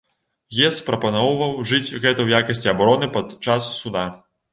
Гес 0.59 0.77
прапаноўваў 0.85 1.51
ужыць 1.63 1.89
гэта 2.05 2.13
ў 2.23 2.27
якасці 2.39 2.71
абароны 2.73 3.11
пад 3.19 3.37
час 3.49 3.69
суда. 3.83 4.03